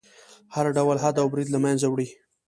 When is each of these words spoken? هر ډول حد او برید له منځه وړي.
هر 0.55 0.65
ډول 0.77 0.97
حد 1.03 1.15
او 1.21 1.27
برید 1.33 1.49
له 1.51 1.59
منځه 1.65 1.85
وړي. 1.89 2.07